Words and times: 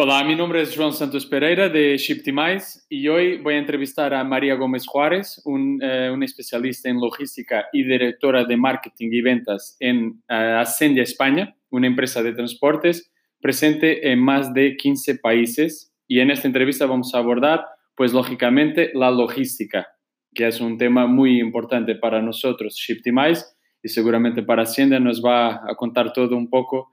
Hola, 0.00 0.22
mi 0.22 0.36
nombre 0.36 0.62
es 0.62 0.76
João 0.76 0.92
Santos 0.92 1.26
Pereira 1.26 1.68
de 1.68 1.98
Shiptimize 1.98 2.86
y 2.88 3.08
hoy 3.08 3.38
voy 3.38 3.54
a 3.54 3.58
entrevistar 3.58 4.14
a 4.14 4.22
María 4.22 4.54
Gómez 4.54 4.86
Juárez, 4.86 5.42
un, 5.44 5.80
eh, 5.82 6.08
una 6.14 6.24
especialista 6.24 6.88
en 6.88 7.00
logística 7.00 7.66
y 7.72 7.82
directora 7.82 8.44
de 8.44 8.56
marketing 8.56 9.08
y 9.10 9.22
ventas 9.22 9.76
en 9.80 10.22
uh, 10.30 10.60
Ascendia 10.60 11.02
España, 11.02 11.56
una 11.70 11.88
empresa 11.88 12.22
de 12.22 12.32
transportes 12.32 13.10
presente 13.40 14.12
en 14.12 14.20
más 14.20 14.54
de 14.54 14.76
15 14.76 15.16
países. 15.16 15.92
Y 16.06 16.20
en 16.20 16.30
esta 16.30 16.46
entrevista 16.46 16.86
vamos 16.86 17.12
a 17.12 17.18
abordar, 17.18 17.66
pues 17.96 18.12
lógicamente, 18.12 18.92
la 18.94 19.10
logística, 19.10 19.88
que 20.32 20.46
es 20.46 20.60
un 20.60 20.78
tema 20.78 21.08
muy 21.08 21.40
importante 21.40 21.96
para 21.96 22.22
nosotros, 22.22 22.76
Shiptimize, 22.76 23.46
y 23.82 23.88
seguramente 23.88 24.44
para 24.44 24.62
Ascendia 24.62 25.00
nos 25.00 25.20
va 25.20 25.68
a 25.68 25.74
contar 25.74 26.12
todo 26.12 26.36
un 26.36 26.48
poco. 26.48 26.92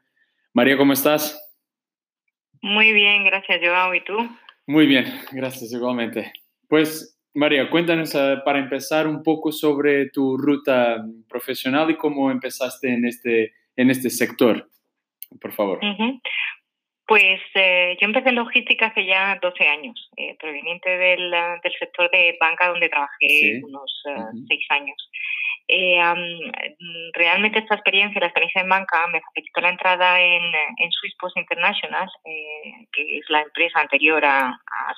María, 0.54 0.76
¿cómo 0.76 0.94
estás? 0.94 1.45
Muy 2.66 2.94
bien, 2.94 3.24
gracias 3.24 3.62
Joao. 3.62 3.94
¿Y 3.94 4.04
tú? 4.04 4.18
Muy 4.66 4.88
bien, 4.88 5.06
gracias 5.32 5.72
igualmente. 5.72 6.34
Pues 6.68 7.16
María, 7.36 7.70
cuéntanos 7.70 8.16
uh, 8.16 8.44
para 8.44 8.58
empezar 8.58 9.06
un 9.06 9.22
poco 9.22 9.52
sobre 9.52 10.10
tu 10.10 10.36
ruta 10.36 11.06
profesional 11.30 11.92
y 11.92 11.96
cómo 11.96 12.32
empezaste 12.32 12.92
en 12.92 13.06
este, 13.06 13.54
en 13.76 13.92
este 13.92 14.10
sector, 14.10 14.68
por 15.40 15.52
favor. 15.52 15.78
Uh 15.84 15.96
-huh. 15.96 16.22
Pues 17.06 17.40
eh, 17.54 17.98
yo 18.02 18.08
empecé 18.08 18.30
en 18.30 18.36
logística 18.36 18.88
hace 18.88 19.06
ya 19.06 19.38
12 19.40 19.68
años, 19.68 20.10
eh, 20.18 20.36
proveniente 20.40 20.90
del, 20.90 21.30
del, 21.62 21.74
sector 21.78 22.10
de 22.10 22.36
banca 22.40 22.70
donde 22.70 22.90
trabajé 22.90 23.28
sí. 23.28 23.62
unos 23.64 23.92
uh, 24.06 24.36
uh. 24.36 24.48
6 24.48 24.66
años. 24.70 25.10
Eh, 25.68 26.00
um, 26.00 26.52
realmente 27.14 27.60
esta 27.60 27.76
experiencia, 27.76 28.20
la 28.20 28.28
experiencia 28.28 28.62
en 28.62 28.70
banca, 28.70 29.08
me 29.08 29.22
facilitó 29.22 29.62
la 29.62 29.70
entrada 29.70 30.22
en, 30.22 30.44
en 30.78 30.92
Swiss 30.92 31.16
Post 31.20 31.38
International, 31.38 32.08
eh, 32.24 32.88
que 32.92 33.18
es 33.18 33.26
la 33.30 33.42
empresa 33.42 33.80
anterior 33.80 34.24
a, 34.24 34.50
a 34.50 34.96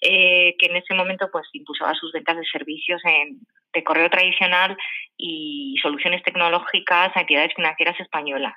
eh, 0.00 0.54
que 0.58 0.66
en 0.66 0.76
ese 0.76 0.94
momento 0.94 1.28
pues 1.32 1.48
impulsaba 1.52 1.94
sus 1.94 2.12
ventas 2.12 2.36
de 2.36 2.44
servicios 2.44 3.00
en, 3.04 3.40
de 3.72 3.84
correo 3.84 4.08
tradicional 4.10 4.76
y 5.16 5.76
soluciones 5.82 6.22
tecnológicas 6.22 7.16
a 7.16 7.20
entidades 7.20 7.54
financieras 7.54 7.98
españolas. 7.98 8.54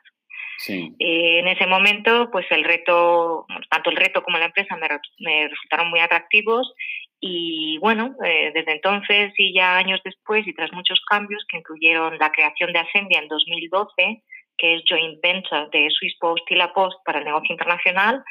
Sí. 0.59 0.91
Eh, 0.99 1.39
en 1.39 1.47
ese 1.47 1.67
momento, 1.67 2.29
pues 2.31 2.45
el 2.49 2.63
reto, 2.63 3.45
tanto 3.69 3.89
el 3.89 3.95
reto 3.95 4.23
como 4.23 4.37
la 4.37 4.45
empresa 4.45 4.75
me, 4.75 4.87
me 5.19 5.47
resultaron 5.47 5.89
muy 5.89 5.99
atractivos 5.99 6.73
y 7.19 7.79
bueno, 7.79 8.15
eh, 8.23 8.51
desde 8.53 8.73
entonces 8.73 9.33
y 9.37 9.53
ya 9.53 9.77
años 9.77 9.99
después 10.03 10.45
y 10.47 10.53
tras 10.53 10.71
muchos 10.71 11.01
cambios 11.09 11.43
que 11.49 11.57
incluyeron 11.57 12.17
la 12.19 12.31
creación 12.31 12.71
de 12.73 12.79
Ascendia 12.79 13.19
en 13.19 13.27
2012, 13.27 14.23
que 14.57 14.75
es 14.75 14.83
joint 14.87 15.19
venture 15.21 15.67
de 15.71 15.89
Swiss 15.89 16.15
Post 16.19 16.43
y 16.51 16.55
La 16.55 16.73
Post 16.73 16.97
para 17.05 17.19
el 17.19 17.25
negocio 17.25 17.53
internacional, 17.53 18.23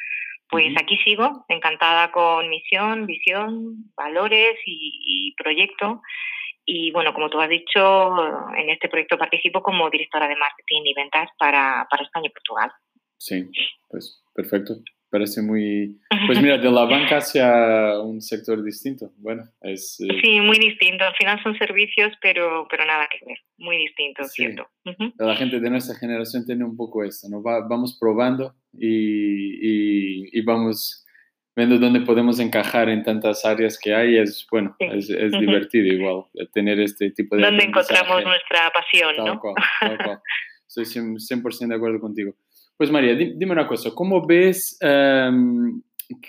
pues 0.49 0.67
uh 0.67 0.69
-huh. 0.69 0.81
aquí 0.81 0.97
sigo, 0.99 1.45
encantada 1.49 2.11
con 2.11 2.49
misión, 2.49 3.05
visión, 3.05 3.91
valores 3.95 4.57
y, 4.65 4.91
y, 5.05 5.35
proyecto. 5.35 6.01
Y 6.65 6.91
bueno, 6.91 7.13
como 7.13 7.29
tú 7.29 7.39
has 7.39 7.49
dicho, 7.49 7.79
en 8.55 8.69
este 8.69 8.89
proyecto 8.89 9.17
participo 9.17 9.61
como 9.61 9.89
directora 9.89 10.27
de 10.27 10.35
marketing 10.35 10.81
y 10.85 10.93
ventas 10.93 11.29
para, 11.37 11.87
para 11.89 12.03
España 12.03 12.27
y 12.27 12.33
Portugal. 12.33 12.71
Sí, 13.17 13.49
pues 13.89 14.23
perfecto 14.33 14.73
parece 15.09 15.41
muy... 15.41 15.99
Pues 16.27 16.41
mira, 16.41 16.57
de 16.57 16.69
la 16.71 16.85
banca 16.85 17.17
hacia 17.17 17.99
un 18.01 18.21
sector 18.21 18.63
distinto. 18.63 19.11
Bueno, 19.17 19.43
es... 19.61 19.99
Eh... 19.99 20.19
Sí, 20.21 20.39
muy 20.41 20.57
distinto. 20.59 21.03
Al 21.03 21.15
final 21.15 21.41
son 21.43 21.57
servicios, 21.57 22.13
pero, 22.21 22.67
pero 22.69 22.85
nada 22.85 23.07
que 23.09 23.25
ver. 23.25 23.37
Muy 23.57 23.77
distinto, 23.77 24.23
sí. 24.25 24.43
¿cierto? 24.43 24.67
Uh 24.85 24.91
-huh. 24.91 25.13
La 25.17 25.35
gente 25.35 25.59
de 25.59 25.69
nuestra 25.69 25.95
generación 25.95 26.45
tiene 26.45 26.63
un 26.63 26.75
poco 26.75 27.03
esto, 27.03 27.27
¿no? 27.29 27.41
Va, 27.41 27.67
vamos 27.67 27.97
probando 27.99 28.53
y, 28.73 28.87
y, 28.87 30.29
y, 30.31 30.41
vamos 30.41 31.05
viendo 31.55 31.79
dónde 31.79 32.01
podemos 32.01 32.39
encajar 32.39 32.89
en 32.89 33.03
tantas 33.03 33.43
áreas 33.45 33.79
que 33.79 33.93
hay. 33.95 34.17
Es, 34.17 34.45
bueno, 34.51 34.75
sí. 34.79 34.85
es, 34.85 35.09
es 35.09 35.33
uh 35.33 35.35
-huh. 35.35 35.39
divertido 35.39 35.87
igual 35.87 36.23
tener 36.53 36.79
este 36.79 37.11
tipo 37.11 37.35
de... 37.35 37.43
Donde 37.43 37.63
encontramos 37.63 38.23
nuestra 38.23 38.71
pasión, 38.71 39.15
tal 39.15 39.25
¿no? 39.25 39.39
Cual, 39.39 39.55
tal 39.79 39.97
cual. 39.97 40.19
Estoy 40.67 40.83
100% 40.83 41.67
de 41.69 41.75
acuerdo 41.75 41.99
contigo. 41.99 42.35
Pues 42.77 42.91
María, 42.91 43.15
dime 43.15 43.53
una 43.53 43.65
cosa, 43.65 43.89
¿cómo 43.95 44.25
ves 44.25 44.77
um, 44.83 45.81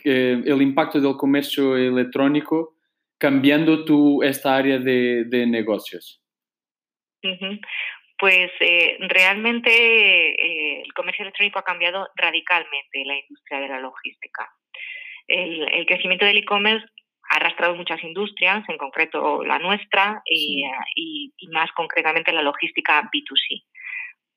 el 0.03 0.63
impacto 0.63 0.99
del 0.99 1.17
comercio 1.17 1.77
electrónico 1.77 2.75
cambiando 3.19 3.85
tu, 3.85 4.23
esta 4.23 4.57
área 4.57 4.79
de, 4.79 5.25
de 5.27 5.47
negocios? 5.47 6.23
Uh 7.23 7.37
-huh. 7.37 7.61
Pues 8.19 8.51
eh, 8.61 8.97
realmente 9.09 9.71
eh, 9.71 10.83
el 10.83 10.93
comercio 10.95 11.23
electrónico 11.25 11.59
ha 11.59 11.65
cambiado 11.65 12.09
radicalmente 12.17 13.05
la 13.05 13.19
industria 13.19 13.61
de 13.61 13.69
la 13.69 13.81
logística. 13.81 14.49
El, 15.27 15.69
el 15.75 15.85
crecimiento 15.85 16.25
del 16.25 16.39
e-commerce 16.39 16.87
ha 17.31 17.37
arrastrado 17.37 17.77
muchas 17.77 18.03
industrias, 18.03 18.67
en 18.69 18.79
concreto 18.79 19.45
la 19.45 19.59
nuestra 19.59 20.23
y, 20.25 20.39
sí. 20.39 20.65
y, 20.97 21.33
y 21.37 21.49
más 21.49 21.71
concretamente 21.73 22.33
la 22.33 22.43
logística 22.43 23.03
B2C 23.03 23.65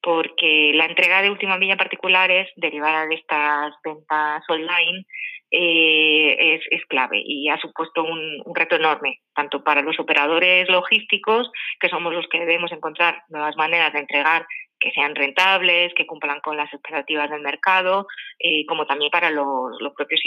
porque 0.02 0.72
la 0.74 0.86
entrega 0.86 1.22
de 1.22 1.30
última 1.30 1.58
milla 1.58 1.74
en 1.74 1.78
particular 1.78 2.32
es 2.32 2.50
derivada 2.56 3.06
de 3.08 3.16
estas 3.16 3.74
ventas 3.84 4.44
online 4.50 5.06
eh, 5.54 6.56
es, 6.56 6.62
es, 6.72 6.86
clave 6.86 7.22
y 7.24 7.50
ha 7.50 7.58
supuesto 7.58 8.04
un, 8.04 8.42
un, 8.46 8.56
reto 8.56 8.78
enorme, 8.78 9.20
tanto 9.36 9.64
para 9.66 9.82
los 9.82 10.00
operadores 10.00 10.70
logísticos, 10.70 11.52
que 11.78 11.90
somos 11.90 12.14
los 12.14 12.26
que 12.30 12.40
debemos 12.40 12.72
encontrar 12.72 13.24
nuevas 13.28 13.58
maneras 13.58 13.92
de 13.92 14.00
entregar 14.00 14.46
que 14.80 14.92
sean 14.92 15.14
rentables, 15.14 15.94
que 15.94 16.08
cumplan 16.08 16.40
con 16.40 16.56
las 16.56 16.74
expectativas 16.74 17.30
del 17.30 17.42
mercado, 17.42 18.08
eh, 18.40 18.66
como 18.66 18.86
también 18.86 19.12
para 19.12 19.30
los, 19.30 19.76
los 19.80 19.94
propios 19.94 20.22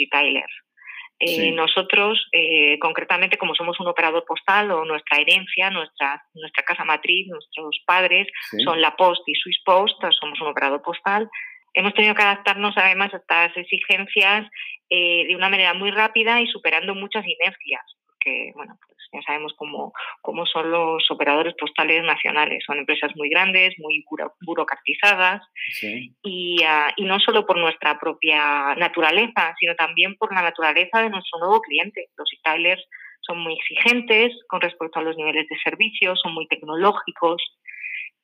Eh. 1.19 1.51
Nosotros, 1.51 2.27
eh, 2.33 2.77
concretamente, 2.79 3.37
como 3.37 3.55
somos 3.55 3.79
un 3.79 3.87
operador 3.87 4.25
postal 4.27 4.71
o 4.71 4.83
nuestra 4.83 5.19
herencia, 5.19 5.69
nuestra, 5.69 6.21
nuestra 6.33 6.63
casa 6.63 6.83
matriz, 6.83 7.27
nuestros 7.27 7.81
padres 7.85 8.27
sí. 8.51 8.61
son 8.63 8.81
la 8.81 8.95
Post 8.95 9.21
y 9.27 9.35
Swiss 9.35 9.61
Post, 9.63 10.03
somos 10.19 10.41
un 10.41 10.47
operador 10.47 10.81
postal, 10.81 11.29
hemos 11.73 11.93
tenido 11.93 12.15
que 12.15 12.23
adaptarnos 12.23 12.75
además 12.77 13.13
a 13.13 13.17
estas 13.17 13.55
exigencias 13.55 14.49
eh, 14.89 15.25
de 15.27 15.35
una 15.35 15.49
manera 15.49 15.73
muy 15.73 15.91
rápida 15.91 16.41
y 16.41 16.47
superando 16.47 16.93
muchas 16.95 17.25
inercias, 17.25 17.83
porque, 18.25 18.51
bueno, 18.55 18.77
pues 18.85 18.97
ya 19.13 19.21
sabemos 19.21 19.53
cómo, 19.55 19.93
cómo 20.21 20.45
son 20.45 20.71
los 20.71 21.03
operadores 21.11 21.53
postales 21.59 22.03
nacionales. 22.03 22.63
Son 22.65 22.77
empresas 22.77 23.11
muy 23.15 23.29
grandes, 23.29 23.73
muy 23.77 24.03
buro, 24.09 24.33
burocratizadas 24.41 25.43
sí. 25.71 26.11
y, 26.23 26.63
uh, 26.63 26.91
y, 26.95 27.05
no 27.05 27.19
solo 27.19 27.45
por 27.45 27.57
nuestra 27.57 27.99
propia 27.99 28.75
naturaleza, 28.75 29.53
sino 29.59 29.75
también 29.75 30.15
por 30.15 30.33
la 30.33 30.41
naturaleza 30.41 31.01
de 31.01 31.09
nuestro 31.09 31.39
nuevo 31.39 31.61
cliente. 31.61 32.07
Los 32.17 32.29
retailers 32.31 32.83
son 33.21 33.39
muy 33.39 33.53
exigentes 33.53 34.33
con 34.47 34.61
respecto 34.61 34.99
a 34.99 35.03
los 35.03 35.15
niveles 35.17 35.47
de 35.47 35.57
servicio, 35.63 36.15
son 36.15 36.33
muy 36.33 36.47
tecnológicos 36.47 37.41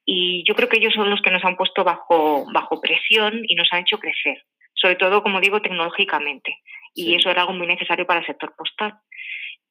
y 0.06 0.44
yo 0.48 0.56
creo 0.56 0.68
que 0.68 0.78
ellos 0.78 0.94
son 0.94 1.10
los 1.10 1.22
que 1.22 1.32
nos 1.32 1.44
han 1.46 1.56
puesto 1.56 1.84
bajo, 1.84 2.46
bajo 2.52 2.82
presión 2.82 3.42
y 3.48 3.56
nos 3.56 3.72
han 3.72 3.82
hecho 3.82 4.00
crecer, 4.00 4.44
sobre 4.74 4.96
todo, 4.96 5.22
como 5.22 5.40
digo, 5.40 5.62
tecnológicamente. 5.62 6.58
Y 6.94 7.04
sí. 7.04 7.16
eso 7.16 7.30
era 7.30 7.42
algo 7.42 7.54
muy 7.54 7.68
necesario 7.68 8.06
para 8.06 8.20
el 8.20 8.26
sector 8.26 8.54
postal. 8.56 9.00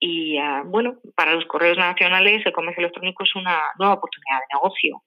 Y 0.00 0.38
uh, 0.38 0.64
bueno, 0.64 0.96
para 1.14 1.34
los 1.34 1.44
correos 1.44 1.76
nacionales 1.76 2.44
el 2.44 2.52
comercio 2.52 2.80
electrónico 2.80 3.22
es 3.22 3.36
una 3.36 3.60
nueva 3.78 3.94
oportunidad 3.94 4.40
de 4.40 4.54
negocio. 4.54 5.02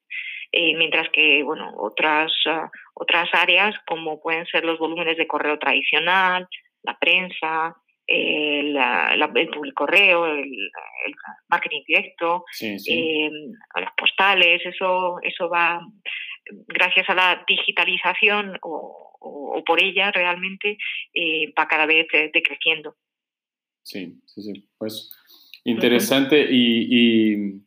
Eh, 0.51 0.75
mientras 0.75 1.09
que 1.09 1.41
bueno, 1.41 1.71
otras, 1.77 2.31
uh, 2.45 2.69
otras 2.93 3.27
áreas, 3.33 3.75
como 3.87 4.21
pueden 4.21 4.45
ser 4.45 4.63
los 4.63 4.77
volúmenes 4.77 5.17
de 5.17 5.25
correo 5.25 5.57
tradicional, 5.57 6.47
la 6.83 6.97
prensa, 6.99 7.75
el, 8.05 8.73
la, 8.73 9.15
el 9.35 9.49
public 9.49 9.73
correo, 9.73 10.27
el, 10.27 10.43
el, 10.43 11.13
marketing 11.49 11.81
directo, 11.87 12.45
sí, 12.51 12.77
sí. 12.77 12.93
Eh, 12.93 13.31
las 13.79 13.93
postales, 13.97 14.63
eso, 14.63 15.17
eso 15.23 15.49
va 15.49 15.81
gracias 16.67 17.09
a 17.09 17.15
la 17.15 17.43
digitalización 17.47 18.59
o, 18.61 19.17
o, 19.19 19.57
o 19.57 19.63
por 19.63 19.81
ella 19.81 20.11
realmente 20.11 20.77
eh, 21.13 21.51
va 21.57 21.67
cada 21.67 21.85
vez 21.85 22.07
decreciendo. 22.33 22.95
Sí, 23.83 24.19
sí, 24.25 24.41
sí. 24.41 24.67
Pues 24.77 25.11
interesante 25.63 26.43
uh 26.43 26.51
y, 26.51 26.87
y, 26.89 27.61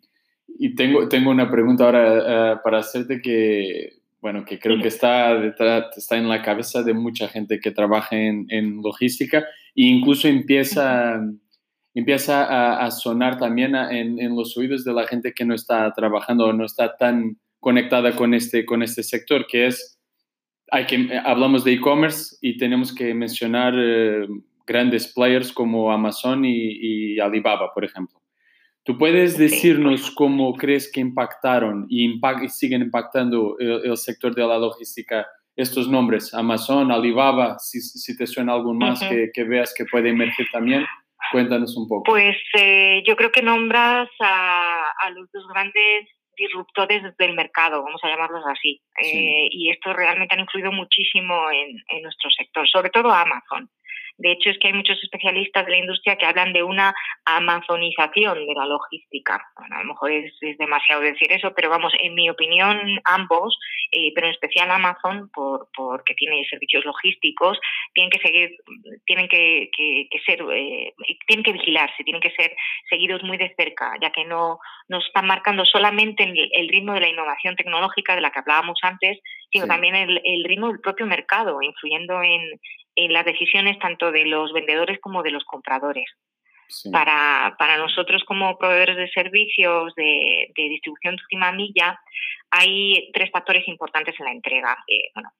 y, 0.58 0.74
tengo, 0.74 1.08
tengo 1.08 1.30
una 1.30 1.50
pregunta 1.50 1.84
ahora 1.84 2.54
uh, 2.54 2.62
para 2.62 2.78
hacerte 2.78 3.20
que, 3.20 4.00
bueno, 4.20 4.44
que 4.44 4.58
creo 4.58 4.80
que 4.80 4.88
está, 4.88 5.38
detrás, 5.38 5.96
está 5.96 6.16
en 6.16 6.28
la 6.28 6.42
cabeza 6.42 6.82
de 6.82 6.94
mucha 6.94 7.28
gente 7.28 7.60
que 7.60 7.70
trabaja 7.70 8.16
en, 8.16 8.46
en 8.50 8.82
logística 8.82 9.40
e 9.74 9.82
incluso 9.82 10.28
empieza, 10.28 11.20
uh 11.20 11.38
empieza 11.96 12.44
a, 12.44 12.84
a, 12.84 12.90
sonar 12.90 13.38
también 13.38 13.74
en, 13.74 14.20
en, 14.20 14.36
los 14.36 14.54
oídos 14.58 14.84
de 14.84 14.92
la 14.92 15.06
gente 15.06 15.32
que 15.32 15.46
no 15.46 15.54
está 15.54 15.90
trabajando 15.94 16.44
o 16.44 16.52
no 16.52 16.66
está 16.66 16.94
tan 16.94 17.38
conectada 17.58 18.14
con 18.14 18.34
este, 18.34 18.66
con 18.66 18.82
este 18.82 19.02
sector, 19.02 19.46
que 19.46 19.68
es, 19.68 19.98
hay 20.70 20.84
que, 20.84 21.18
hablamos 21.24 21.64
de 21.64 21.72
e-commerce 21.72 22.36
y 22.42 22.58
tenemos 22.58 22.94
que 22.94 23.14
mencionar 23.14 23.72
eh, 23.78 24.28
grandes 24.66 25.12
players 25.12 25.52
como 25.52 25.92
Amazon 25.92 26.44
y, 26.44 27.14
y, 27.14 27.20
Alibaba, 27.20 27.72
por 27.72 27.84
ejemplo. 27.84 28.18
¿Tú 28.84 28.96
puedes 28.98 29.36
decirnos 29.36 30.10
cómo 30.12 30.54
crees 30.54 30.90
que 30.90 31.00
impactaron 31.00 31.86
y, 31.88 32.04
impact, 32.04 32.44
y 32.44 32.48
siguen 32.48 32.82
impactando 32.82 33.56
el, 33.58 33.84
el, 33.84 33.96
sector 33.96 34.34
de 34.34 34.46
la 34.46 34.58
logística 34.58 35.26
estos 35.56 35.88
nombres, 35.88 36.34
Amazon, 36.34 36.92
Alibaba, 36.92 37.58
si, 37.58 37.80
si 37.80 38.16
te 38.16 38.26
suena 38.26 38.52
algún 38.52 38.76
más 38.76 39.00
que, 39.00 39.30
que, 39.32 39.44
veas 39.44 39.74
que 39.76 39.86
puede 39.86 40.10
emerger 40.10 40.46
también, 40.52 40.84
cuéntanos 41.32 41.74
un 41.78 41.88
poco. 41.88 42.02
Pues 42.04 42.36
eh, 42.58 43.02
yo 43.06 43.16
creo 43.16 43.32
que 43.32 43.40
nombras 43.40 44.08
a, 44.20 44.90
a, 45.02 45.10
los 45.10 45.32
dos 45.32 45.48
grandes 45.48 46.10
disruptores 46.36 47.02
del 47.16 47.34
mercado, 47.34 47.82
vamos 47.82 48.04
a 48.04 48.08
llamarlos 48.08 48.44
así, 48.46 48.82
eh, 49.02 49.48
y 49.50 49.70
estos 49.70 49.96
realmente 49.96 50.34
han 50.34 50.42
influido 50.42 50.70
muchísimo 50.70 51.50
en, 51.50 51.82
en 51.88 52.02
nuestro 52.02 52.30
sector, 52.30 52.68
sobre 52.68 52.90
todo 52.90 53.10
Amazon. 53.10 53.70
De 54.18 54.32
hecho, 54.32 54.50
es 54.50 54.58
que 54.58 54.68
hay 54.68 54.72
muchos 54.72 54.98
especialistas 55.02 55.66
de 55.66 55.72
la 55.72 55.78
industria 55.78 56.16
que 56.16 56.24
hablan 56.24 56.52
de 56.52 56.62
una 56.62 56.94
amazonización 57.24 58.46
de 58.46 58.54
la 58.54 58.66
logística. 58.66 59.44
Bueno, 59.58 59.76
a 59.76 59.80
lo 59.80 59.88
mejor 59.88 60.10
es, 60.10 60.32
demasiado 60.58 61.02
decir 61.02 61.30
eso, 61.32 61.52
pero 61.54 61.68
vamos, 61.68 61.92
en 62.00 62.14
mi 62.14 62.30
opinión, 62.30 62.78
ambos, 63.04 63.58
eh, 63.92 64.12
pero 64.14 64.26
en 64.26 64.32
especial 64.32 64.70
Amazon, 64.70 65.30
por, 65.34 65.68
porque 65.76 66.14
tiene 66.14 66.44
servicios 66.48 66.84
logísticos, 66.84 67.58
tienen 67.92 68.10
que 68.10 68.18
seguir, 68.20 68.56
tienen 69.04 69.28
que, 69.28 69.68
ser, 70.24 70.40
eh, 70.52 70.94
tienen 71.26 71.44
que 71.44 71.52
vigilarse, 71.52 72.04
tienen 72.04 72.22
que 72.22 72.30
ser 72.30 72.56
seguidos 72.88 73.22
muy 73.22 73.36
de 73.36 73.54
cerca, 73.56 73.92
ya 74.00 74.10
que 74.10 74.24
no, 74.24 74.58
no 74.88 74.98
están 74.98 75.26
marcando 75.26 75.64
solamente 75.64 76.24
el, 76.24 76.68
ritmo 76.68 76.94
de 76.94 77.00
la 77.00 77.08
innovación 77.08 77.56
tecnológica 77.56 78.14
de 78.14 78.20
la 78.20 78.30
que 78.30 78.38
hablábamos 78.38 78.78
antes, 78.82 79.18
sino 79.56 79.66
también 79.66 79.94
el, 79.94 80.20
el 80.24 80.44
ritmo 80.44 80.68
del 80.68 80.80
propio 80.80 81.06
mercado, 81.06 81.60
influyendo 81.62 82.22
en, 82.22 82.60
en 82.96 83.12
las 83.12 83.24
decisiones 83.24 83.78
tanto 83.78 84.12
de 84.12 84.24
los 84.24 84.52
vendedores 84.52 84.98
como 85.00 85.22
de 85.22 85.30
los 85.30 85.44
compradores. 85.44 86.06
Para, 86.90 87.54
para, 87.60 87.76
nosotros 87.76 88.24
como 88.24 88.58
proveedores 88.58 88.96
de 88.96 89.08
servicios 89.10 89.94
de, 89.94 90.50
distribución 90.56 91.14
de 91.14 91.22
última 91.22 91.52
milla 91.52 91.96
hay 92.50 93.08
tres 93.12 93.30
factores 93.30 93.68
importantes 93.68 94.16
en 94.18 94.24
la 94.24 94.32
entrega. 94.32 94.76
Eh, 94.88 95.10
bueno, 95.14 95.30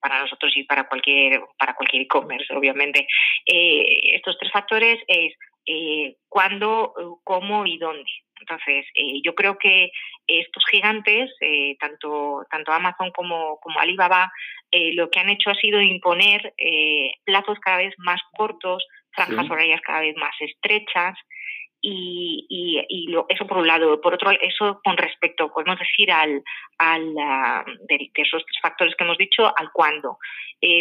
para 0.00 0.20
nosotros 0.20 0.52
y 0.54 0.64
para 0.64 0.86
cualquier 0.86 1.40
para 1.58 1.74
cualquier 1.74 2.02
e-commerce, 2.02 2.52
obviamente. 2.54 3.06
Eh, 3.46 4.16
estos 4.16 4.36
tres 4.38 4.52
factores 4.52 4.98
es 5.08 5.34
eh, 5.66 6.16
cuándo, 6.28 6.92
cómo 7.24 7.66
y 7.66 7.78
dónde. 7.78 8.10
Entonces, 8.40 8.86
eh, 8.94 9.20
yo 9.24 9.34
creo 9.34 9.58
que 9.58 9.90
estos 10.26 10.64
gigantes, 10.70 11.30
eh, 11.40 11.76
tanto, 11.78 12.44
tanto 12.50 12.72
Amazon 12.72 13.10
como, 13.12 13.58
como 13.60 13.80
Alibaba, 13.80 14.32
eh, 14.70 14.92
lo 14.94 15.10
que 15.10 15.20
han 15.20 15.28
hecho 15.28 15.50
ha 15.50 15.54
sido 15.54 15.80
imponer 15.80 16.54
plazos 17.24 17.58
cada 17.60 17.78
vez 17.78 17.94
más 17.98 18.20
cortos, 18.32 18.84
franjas 19.10 19.48
horarias 19.50 19.80
cada 19.82 20.00
vez 20.00 20.16
más 20.16 20.34
estrechas, 20.40 21.14
y, 21.80 22.46
y, 22.88 23.06
lo, 23.08 23.26
eso 23.28 23.46
por 23.46 23.58
un 23.58 23.66
lado. 23.68 24.00
Por 24.00 24.14
otro, 24.14 24.32
eso 24.32 24.80
con 24.82 24.96
respecto, 24.96 25.52
podemos 25.52 25.78
decir, 25.78 26.10
al, 26.10 26.42
al 26.78 27.14
de, 27.88 28.10
esos 28.14 28.44
tres 28.44 28.58
factores 28.60 28.96
que 28.96 29.04
hemos 29.04 29.18
dicho, 29.18 29.46
al 29.56 29.70
cuándo. 29.72 30.18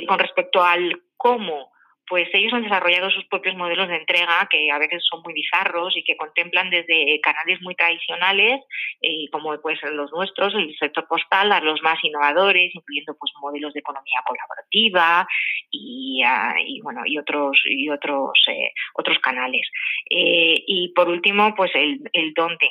con 0.08 0.18
respecto 0.18 0.64
al 0.64 1.04
cómo, 1.16 1.75
pues 2.08 2.28
ellos 2.34 2.54
han 2.54 2.64
desarrollado 2.64 3.10
sus 3.10 3.26
propios 3.26 3.56
modelos 3.56 3.88
de 3.88 3.96
entrega 3.96 4.48
que 4.50 4.70
a 4.72 4.78
veces 4.78 5.04
son 5.10 5.22
muy 5.24 5.34
bizarros 5.34 5.96
y 5.98 6.04
que 6.04 6.16
contemplan 6.16 6.70
desde 6.70 7.20
canales 7.22 7.62
muy 7.62 7.76
tradicionales, 7.76 8.62
eh, 9.02 9.30
como 9.32 9.60
pues 9.62 9.80
los 9.84 10.12
nuestros, 10.12 10.54
el 10.56 10.76
sector 10.78 11.08
postal, 11.08 11.52
a 11.52 11.60
los 11.62 11.82
más 11.82 11.98
innovadores, 12.04 12.74
incluyendo 12.74 13.16
pues 13.20 13.32
modelos 13.42 13.74
de 13.74 13.80
economía 13.80 14.20
colaborativa 14.26 15.28
y, 15.72 16.22
ah, 16.24 16.54
bueno 16.84 17.02
y 17.06 17.18
otros 17.18 17.62
y 17.66 17.90
otros 17.90 18.32
eh, 18.50 18.72
otros 18.94 19.18
canales. 19.20 19.68
Eh, 20.10 20.64
y 20.68 20.90
por 20.90 21.10
último, 21.10 21.54
pues 21.56 21.72
el, 21.76 22.02
el 22.14 22.34
dónde. 22.34 22.70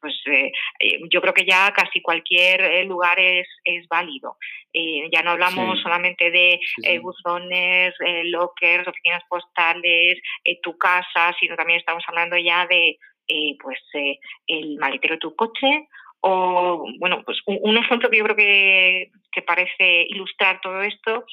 Pues 0.00 0.14
yo 1.10 1.20
creo 1.20 1.34
que 1.34 1.44
ya 1.44 1.72
casi 1.72 2.00
cualquier 2.00 2.86
lugar 2.86 3.18
es, 3.18 3.48
es 3.64 3.88
válido. 3.88 4.36
ya 5.12 5.22
no 5.22 5.30
hablamos 5.30 5.80
solamente 5.80 6.30
de 6.30 6.60
buzones, 7.00 7.94
lockers, 8.60 8.88
oficinas 8.88 9.22
postales, 9.28 10.20
tu 10.62 10.76
casa, 10.76 11.34
sino 11.38 11.56
también 11.56 11.78
estamos 11.78 12.04
hablando 12.08 12.36
ya 12.36 12.66
de 12.66 12.98
eh, 13.28 13.56
pues 13.62 13.78
eh, 13.94 14.18
el 14.46 14.76
maletero 14.78 15.14
de 15.14 15.20
tu 15.20 15.36
coche 15.36 15.88
o 16.20 16.84
bueno 16.98 17.22
pues 17.24 17.38
un, 17.46 17.76
ejemplo 17.76 18.10
que 18.10 18.18
yo 18.18 18.24
creo 18.24 18.36
que, 18.36 19.10
que, 19.30 19.42
parece 19.42 20.06
ilustrar 20.08 20.60
todo 20.60 20.82
esto 20.82 21.24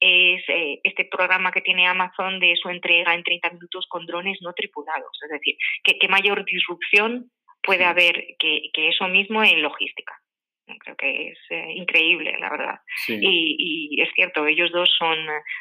es 0.00 0.42
eh, 0.48 0.80
este 0.82 1.06
programa 1.06 1.52
que 1.52 1.62
tiene 1.62 1.86
Amazon 1.86 2.40
de 2.40 2.54
su 2.60 2.68
entrega 2.68 3.14
en 3.14 3.22
30 3.22 3.50
minutos 3.50 3.86
con 3.88 4.04
drones 4.04 4.38
no 4.42 4.52
tripulados. 4.52 5.18
Es 5.24 5.30
decir 5.30 5.56
qué, 5.82 5.98
qué 5.98 6.08
mayor 6.08 6.44
disrupción 6.44 7.30
puede 7.62 7.84
haber 7.84 8.36
que, 8.38 8.70
que, 8.74 8.88
eso 8.88 9.08
mismo 9.08 9.42
en 9.42 9.62
logística 9.62 10.12
creo 10.80 10.96
que 10.96 11.28
es 11.28 11.38
increíble 11.76 12.36
la 12.40 12.50
verdad 12.50 12.80
y, 13.08 13.90
y, 13.90 14.00
es 14.00 14.08
cierto 14.14 14.46
ellos 14.46 14.70
dos 14.72 14.90
son 14.98 15.16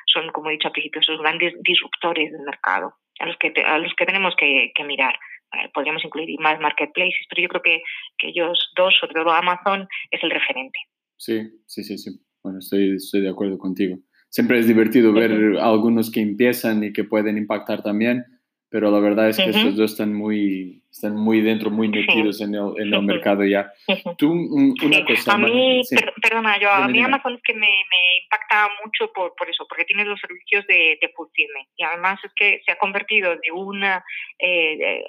son 0.06 0.32
como 0.32 0.50
he 0.50 0.54
dicho 0.54 0.70
al 0.70 0.72
principio 0.72 1.02
esos 1.02 1.20
grandes 1.20 1.54
disruptores 1.62 2.32
del 2.32 2.42
mercado 2.42 2.94
a 3.20 3.26
los 3.26 3.38
que 3.38 3.54
a 3.66 3.78
los 3.80 3.94
que 3.96 4.06
tenemos 4.06 4.34
que, 4.38 4.72
que 4.74 4.84
mirar 4.84 5.16
eh, 5.54 5.70
podríamos 5.74 6.04
incluir 6.04 6.40
más 6.40 6.60
marketplaces, 6.60 7.26
pero 7.30 7.44
yo 7.44 7.48
creo 7.50 7.62
que, 7.62 7.82
que 8.18 8.30
ellos 8.30 8.72
dos, 8.76 8.96
sobre 9.00 9.14
todo 9.14 9.32
Amazon, 9.32 9.88
es 10.10 10.24
el 10.24 10.32
referente. 10.32 10.80
Sí, 11.18 11.42
sí, 11.68 11.84
sí, 11.84 11.98
sí. 11.98 12.12
Bueno, 12.42 12.60
estoy, 12.60 12.96
estoy 12.96 13.22
de 13.22 13.30
acuerdo 13.30 13.58
contigo. 13.58 13.98
Siempre 14.30 14.58
es 14.58 14.68
divertido 14.68 15.14
ver 15.14 15.32
algunos 15.60 16.12
que 16.12 16.22
empiezan 16.22 16.84
y 16.84 16.92
que 16.92 17.04
pueden 17.04 17.38
impactar 17.38 17.84
también, 17.84 18.26
pero 18.70 18.90
la 18.90 19.00
verdad 19.00 19.30
es 19.30 19.38
que 19.38 19.52
estos 19.52 19.76
dos 19.76 19.92
están 19.92 20.12
muy, 20.12 20.83
están 20.94 21.16
muy 21.16 21.42
dentro, 21.42 21.72
muy 21.72 21.88
metidos 21.90 22.40
en, 22.40 22.54
el, 22.54 22.74
en, 22.78 22.94
el, 22.94 23.02
mercado 23.02 23.44
ya. 23.44 23.74
Tú, 24.18 24.32
una 24.32 25.06
cosa... 25.06 25.34
A 25.34 25.38
mí, 25.40 25.82
perdona, 26.22 26.60
yo, 26.60 26.70
a 26.70 26.88
mí 26.88 27.02
Amazon 27.02 27.34
es 27.34 27.42
que 27.42 27.54
me, 27.54 27.62
me 27.62 28.18
impacta 28.24 28.70
mucho 28.86 29.12
por, 29.12 29.34
por, 29.36 29.50
eso, 29.50 29.66
porque 29.68 29.86
tiene 29.86 30.06
los 30.06 30.20
servicios 30.20 30.66
de, 30.68 31.00
de 31.02 31.10
fulfillment 31.16 31.68
y 31.78 31.84
además 31.84 32.20
es 32.24 32.32
que 32.36 32.62
se 32.64 32.72
ha 32.72 32.78
convertido 32.78 33.32
de 33.32 33.52
una, 33.52 34.06
eh, 34.38 35.04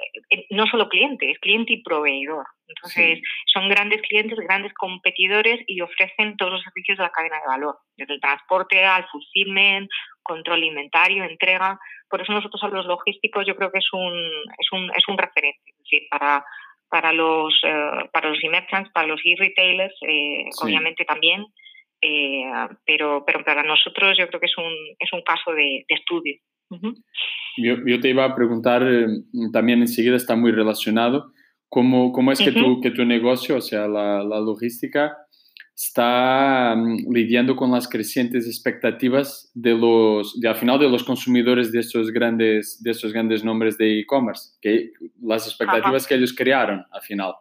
no 0.51 0.67
solo 0.67 0.89
cliente, 0.89 1.31
es 1.31 1.39
cliente 1.39 1.75
y 1.75 1.83
proveedor. 1.83 2.47
Entonces, 2.67 3.21
son 3.53 3.69
grandes 3.69 4.01
clientes, 4.03 4.39
grandes 4.39 4.73
competidores 4.73 5.61
y 5.67 5.83
ofrecen 5.83 6.37
todos 6.39 6.53
los 6.53 6.63
servicios 6.63 6.97
de 6.97 7.05
la 7.05 7.11
cadena 7.11 7.37
de 7.37 7.47
valor, 7.47 7.77
desde 7.97 8.15
el 8.15 8.21
transporte 8.21 8.83
al 8.85 9.07
fulfillment, 9.09 9.91
control 10.23 10.57
alimentario, 10.57 11.25
entrega. 11.25 11.79
Por 12.09 12.23
eso 12.23 12.33
nosotros 12.33 12.63
a 12.65 12.69
los 12.69 12.87
logísticos 12.87 13.47
yo 13.47 13.55
creo 13.57 13.71
que 13.71 13.79
es 13.79 13.93
un, 13.93 14.15
es 14.59 14.73
un, 14.73 14.91
es 14.97 15.09
un 15.09 15.19
referente, 15.19 15.74
es 15.79 15.85
decir, 15.85 16.09
para, 16.11 16.45
para 16.89 17.13
los 17.13 17.55
eh, 17.65 18.09
para 18.13 18.31
los 18.31 18.39
e-merchants, 18.43 18.91
para 18.93 19.07
los 19.07 19.21
e-retailers, 19.25 19.95
eh, 20.09 20.45
obviamente 20.63 21.05
también, 21.05 21.45
eh, 22.01 22.45
pero, 22.87 23.25
pero 23.27 23.45
para 23.45 23.63
nosotros 23.63 24.17
yo 24.19 24.29
creo 24.29 24.41
que 24.41 24.47
es 24.47 24.59
un, 24.59 24.73
es 24.99 25.13
un 25.13 25.23
caso 25.23 25.53
de, 25.53 25.85
estudio. 25.89 26.37
yo, 27.57 27.77
yo, 27.87 28.01
te 28.01 28.11
iba 28.11 28.25
a 28.25 28.35
preguntar, 28.35 28.83
también 29.53 29.81
enseguida 29.81 30.17
está 30.17 30.37
muy 30.37 30.53
relacionado, 30.53 31.33
¿cómo, 31.69 32.13
cómo 32.13 32.33
es 32.33 32.39
que, 32.39 32.53
tu, 32.53 32.81
que 32.81 32.91
tu 32.91 33.05
negocio, 33.05 33.57
o 33.57 33.61
sea, 33.61 33.89
la, 33.89 34.23
la 34.23 34.41
logística, 34.41 35.17
está 35.77 36.75
mm, 36.77 37.13
lidiando 37.13 37.57
con 37.57 37.71
las 37.73 37.89
crecientes 37.89 38.47
expectativas 38.47 39.51
de 39.55 39.75
los, 39.75 40.39
de, 40.41 40.49
al 40.49 40.57
final, 40.57 40.79
de 40.79 40.89
los 40.89 41.05
consumidores 41.05 41.73
de 41.73 41.81
estos 41.81 42.11
grandes, 42.13 42.83
de 42.83 42.91
estos 42.91 43.13
grandes 43.13 43.45
nombres 43.45 43.77
de 43.77 44.01
e-commerce, 44.01 44.57
que 44.63 44.91
las 45.23 45.47
expectativas 45.47 46.07
que 46.07 46.15
ellos 46.15 46.35
crearon 46.35 46.85
al 46.93 47.03
final. 47.03 47.35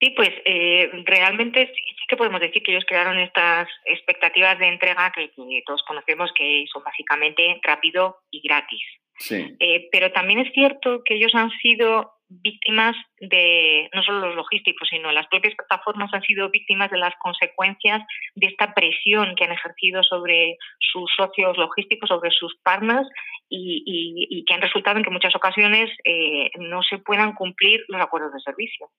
Sí, 0.00 0.10
pues 0.10 0.30
eh, 0.44 0.90
realmente 1.04 1.66
sí, 1.74 1.82
que 2.08 2.16
podemos 2.16 2.40
decir 2.40 2.62
que 2.62 2.72
ellos 2.72 2.84
crearon 2.86 3.18
estas 3.18 3.68
expectativas 3.86 4.58
de 4.58 4.68
entrega 4.68 5.10
que, 5.12 5.30
todos 5.66 5.82
conocemos 5.86 6.30
que 6.36 6.64
son 6.72 6.84
básicamente 6.84 7.58
rápido 7.62 8.18
y 8.30 8.40
gratis. 8.46 8.82
Sí. 9.18 9.56
Eh, 9.58 9.88
pero 9.90 10.12
también 10.12 10.40
es 10.40 10.52
cierto 10.52 11.02
que 11.04 11.14
ellos 11.14 11.34
han 11.34 11.50
sido 11.62 12.12
víctimas 12.28 12.94
de, 13.20 13.88
no 13.94 14.02
solo 14.02 14.26
los 14.26 14.36
logísticos, 14.36 14.88
sino 14.88 15.10
las 15.12 15.26
propias 15.28 15.54
plataformas 15.54 16.12
han 16.12 16.22
sido 16.22 16.50
víctimas 16.50 16.90
de 16.90 16.98
las 16.98 17.14
consecuencias 17.22 18.02
de 18.34 18.46
esta 18.46 18.74
presión 18.74 19.34
que 19.34 19.44
han 19.44 19.52
ejercido 19.52 20.02
sobre 20.02 20.56
sus 20.78 21.10
socios 21.16 21.56
logísticos, 21.56 22.08
sobre 22.08 22.30
sus 22.30 22.56
partners 22.62 23.08
y, 23.48 24.44
que 24.46 24.54
han 24.54 24.62
resultado 24.62 24.96
en 24.96 25.02
que 25.02 25.08
en 25.08 25.14
muchas 25.14 25.34
ocasiones 25.34 25.90
eh, 26.04 26.50
no 26.58 26.82
se 26.82 26.98
puedan 26.98 27.34
cumplir 27.34 27.84
los 27.88 28.00
acuerdos 28.00 28.32
de 28.32 28.40
servicio. 28.40 28.90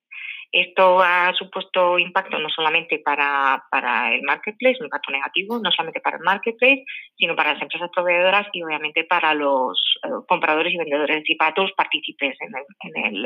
Esto 0.52 1.02
ha 1.02 1.34
supuesto 1.34 2.00
impacto 2.00 2.40
no 2.40 2.50
solamente 2.50 3.00
para, 3.00 3.66
para 3.70 4.14
el 4.14 4.22
marketplace, 4.22 4.78
un 4.80 4.86
impacto 4.86 5.12
negativo, 5.12 5.60
no 5.60 5.72
solamente 5.72 6.00
para 6.00 6.18
el 6.18 6.24
marketplace, 6.24 6.86
sino 7.18 7.36
para 7.36 7.54
las 7.54 7.62
empresas 7.62 7.90
proveedoras 7.94 8.48
y 8.54 8.64
obviamente 8.64 9.04
para 9.04 9.34
los 9.34 9.78
eh, 10.04 10.08
compradores 10.28 10.74
y 10.74 10.78
vendedores 10.78 11.24
y 11.30 11.36
para 11.36 11.54
todos 11.54 11.70
los 11.70 11.76
partícipes 11.76 12.38
en 12.40 13.06
el, 13.06 13.26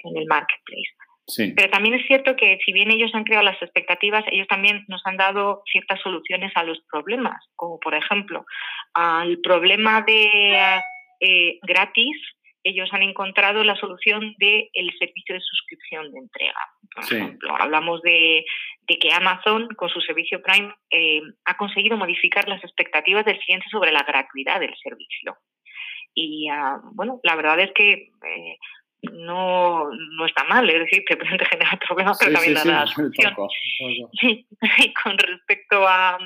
en 0.00 0.16
el, 0.16 0.25
marketplace. 0.26 1.54
Pero 1.56 1.70
también 1.70 1.94
es 1.96 2.06
cierto 2.06 2.36
que 2.36 2.58
si 2.64 2.72
bien 2.72 2.90
ellos 2.92 3.10
han 3.12 3.24
creado 3.24 3.44
las 3.44 3.60
expectativas, 3.60 4.24
ellos 4.30 4.46
también 4.46 4.84
nos 4.86 5.02
han 5.06 5.16
dado 5.16 5.62
ciertas 5.70 6.00
soluciones 6.00 6.52
a 6.54 6.62
los 6.62 6.78
problemas, 6.88 7.42
como 7.56 7.80
por 7.80 7.94
ejemplo 7.96 8.46
al 8.94 9.38
problema 9.40 10.02
de 10.02 10.80
eh, 11.20 11.58
gratis 11.62 12.16
ellos 12.66 12.88
han 12.92 13.02
encontrado 13.02 13.62
la 13.62 13.76
solución 13.76 14.34
del 14.38 14.98
servicio 14.98 15.36
de 15.36 15.40
suscripción 15.40 16.10
de 16.10 16.18
entrega. 16.18 16.58
Por 16.92 17.04
ejemplo, 17.04 17.54
hablamos 17.56 18.02
de, 18.02 18.44
que 18.88 19.12
Amazon, 19.12 19.68
con 19.76 19.88
su 19.88 20.00
servicio 20.00 20.42
Prime, 20.42 20.74
eh, 20.90 21.22
ha 21.44 21.56
conseguido 21.56 21.96
modificar 21.96 22.48
las 22.48 22.62
expectativas 22.64 23.24
del 23.24 23.38
cliente 23.38 23.66
sobre 23.70 23.92
la 23.92 24.02
gratuidad 24.02 24.58
del 24.58 24.74
servicio. 24.82 25.36
Y 26.12 26.48
ah, 26.48 26.80
bueno, 26.94 27.20
la 27.22 27.36
verdad 27.36 27.60
es 27.60 27.70
que 27.72 27.92
eh, 27.92 28.58
no, 29.12 29.90
no 29.90 30.26
está 30.26 30.44
mal, 30.44 30.68
es 30.68 30.80
decir, 30.80 31.04
te 31.08 31.16
pueden 31.16 31.38
generar 31.38 31.78
problemas, 31.78 32.18
pero 32.18 32.32
también 32.32 32.56
sí, 32.56 32.68
la 32.68 32.86
solución. 32.86 33.34
Y 34.78 34.94
con 34.94 35.18
respecto 35.18 35.86
a, 35.86 36.18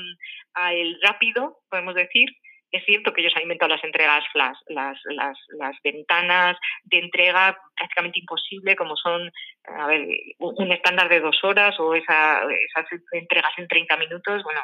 a, 0.55 0.73
el 0.73 0.99
rápido, 1.03 1.59
podemos 1.69 1.95
decir, 1.95 2.29
es 2.73 2.85
cierto 2.85 3.13
que 3.13 3.21
ellos 3.21 3.35
han 3.37 3.43
inventado 3.43 3.75
las 3.75 3.85
entregas 3.85 4.25
flash, 4.33 4.57
las, 4.69 4.99
las, 5.07 5.37
las 5.59 5.77
ventanas 5.83 6.57
de 6.85 6.99
entrega 6.99 7.59
prácticamente 7.75 8.21
imposible, 8.21 8.77
como 8.77 8.97
son 8.97 9.31
a 9.65 9.87
ver, 9.87 10.07
un 10.39 10.73
estándar 10.73 11.09
de 11.09 11.21
dos 11.21 11.43
horas 11.43 11.79
o 11.81 11.95
esa, 11.95 12.43
esas 12.43 12.87
entregas 13.13 13.53
en 13.59 13.67
30 13.67 13.97
minutos, 13.97 14.43
bueno, 14.45 14.61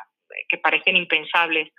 que 0.48 0.58
parecen 0.58 0.96
impensables. 0.96 1.72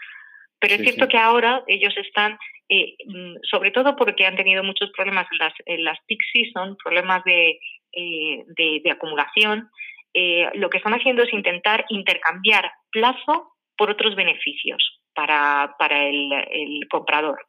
Pero 0.59 0.75
es 0.75 0.81
cierto 0.81 1.07
que 1.07 1.17
ahora 1.17 1.63
ellos 1.67 1.95
están, 1.97 2.37
eh, 2.69 2.95
mm, 3.05 3.35
sobre 3.43 3.71
todo 3.71 3.95
porque 3.95 4.25
han 4.25 4.35
tenido 4.35 4.63
muchos 4.63 4.89
problemas 4.91 5.27
en 5.31 5.37
las, 5.37 5.53
en 5.65 5.83
las 5.83 5.97
peak 6.07 6.19
season, 6.33 6.77
problemas 6.83 7.23
de, 7.23 7.59
eh, 7.93 8.43
de, 8.47 8.91
acumulación, 8.91 9.69
eh, 10.13 10.49
lo 10.55 10.69
que 10.69 10.77
están 10.77 10.93
haciendo 10.93 11.23
es 11.23 11.33
intentar 11.33 11.85
intercambiar 11.89 12.71
plazo 12.91 13.53
por 13.77 13.91
otros 13.91 14.15
beneficios 14.15 14.99
para, 15.13 15.75
para 15.77 16.07
el, 16.07 16.31
el 16.51 16.87
comprador. 16.89 17.45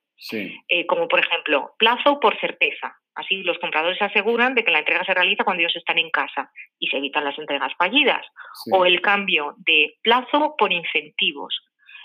como 0.86 1.08
por 1.08 1.20
ejemplo, 1.20 1.70
plazo 1.78 2.20
por 2.20 2.38
certeza. 2.40 2.94
Así 3.14 3.42
los 3.42 3.58
compradores 3.58 3.98
se 3.98 4.04
aseguran 4.04 4.54
de 4.54 4.64
que 4.64 4.70
la 4.70 4.78
entrega 4.78 5.04
se 5.04 5.14
realiza 5.14 5.42
cuando 5.42 5.60
ellos 5.60 5.74
están 5.74 5.98
en 5.98 6.10
casa 6.10 6.52
y 6.78 6.86
se 6.86 6.98
evitan 6.98 7.24
las 7.24 7.38
entregas 7.38 7.72
fallidas. 7.76 8.24
O 8.70 8.84
el 8.84 9.00
cambio 9.00 9.54
de 9.58 9.94
plazo 10.02 10.54
por 10.56 10.72
incentivos. 10.72 11.52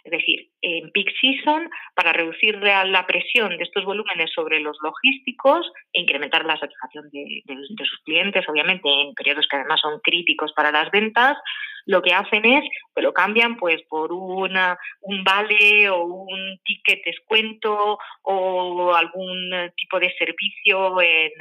Es 0.03 0.11
decir, 0.11 0.49
en 0.61 0.91
peak 0.91 1.07
season, 1.21 1.69
para 1.95 2.11
reducir 2.11 2.57
la 2.57 3.07
presión 3.07 3.57
de 3.57 3.63
estos 3.63 3.85
volúmenes 3.85 4.31
sobre 4.33 4.59
los 4.59 4.77
logísticos 4.83 5.71
e 5.93 6.01
incrementar 6.01 6.45
la 6.45 6.57
satisfacción 6.57 7.09
de, 7.11 7.41
sus 7.77 7.99
clientes, 8.03 8.43
obviamente 8.49 8.89
en 8.89 9.13
periodos 9.13 9.47
que 9.49 9.55
además 9.55 9.79
son 9.79 10.01
críticos 10.01 10.51
para 10.53 10.71
las 10.71 10.91
ventas, 10.91 11.37
lo 11.85 12.01
que 12.01 12.13
hacen 12.13 12.45
es 12.45 12.63
que 12.95 13.01
lo 13.01 13.13
cambian 13.13 13.55
pues 13.55 13.81
por 13.83 14.11
una, 14.11 14.77
un 15.01 15.23
vale 15.23 15.89
o 15.89 16.03
un 16.03 16.59
ticket 16.65 17.03
descuento 17.05 17.97
o 18.23 18.93
algún 18.93 19.71
tipo 19.75 19.99
de 19.99 20.13
servicio 20.17 21.01
en, 21.01 21.31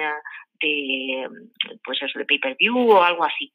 de, 0.60 1.28
pues 1.84 2.00
eso, 2.02 2.18
de 2.18 2.24
pay-per-view 2.24 2.90
o 2.90 3.02
algo 3.02 3.24
así. 3.24 3.52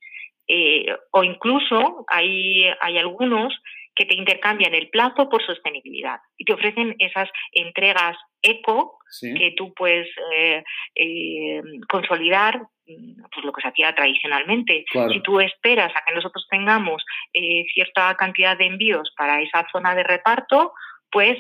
Eh, 0.47 0.95
o 1.11 1.23
incluso 1.23 2.05
hay, 2.07 2.65
hay 2.79 2.97
algunos 2.97 3.53
que 3.97 4.05
te 4.05 4.15
intercambian 4.15 4.73
el 4.75 4.89
plazo 4.89 5.27
por 5.27 5.43
sostenibilidad 5.43 6.19
y 6.37 6.45
te 6.45 6.53
ofrecen 6.53 6.95
esas 6.99 7.29
entregas 7.51 8.15
eco 8.41 8.99
que 9.21 9.53
tú 9.57 9.73
puedes 9.73 10.07
eh, 10.35 10.63
eh, 10.95 11.61
consolidar 11.89 12.59
mm, 12.85 13.21
pues 13.33 13.45
lo 13.45 13.51
que 13.51 13.61
se 13.61 13.69
hacía 13.69 13.95
tradicionalmente. 13.95 14.85
Si 15.11 15.21
tú 15.21 15.39
esperas 15.39 15.91
a 15.95 16.03
que 16.05 16.13
nosotros 16.13 16.45
tengamos 16.49 17.03
eh, 17.33 17.65
cierta 17.73 18.13
cantidad 18.15 18.57
de 18.57 18.65
envíos 18.65 19.11
para 19.17 19.41
esa 19.41 19.65
zona 19.71 19.95
de 19.95 20.03
reparto, 20.03 20.73
pues 21.09 21.37